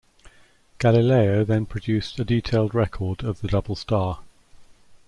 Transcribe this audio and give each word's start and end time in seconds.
Galileo 0.79 1.43
then 1.45 1.67
produced 1.67 2.19
a 2.19 2.25
detailed 2.25 2.73
record 2.73 3.23
of 3.23 3.41
the 3.41 3.47
double 3.47 3.75
star. 3.75 4.21